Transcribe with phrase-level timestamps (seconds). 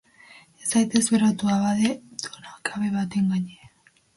[0.61, 1.91] Ez zaiteze berotu abade
[2.25, 3.75] dohakabe baten gainera.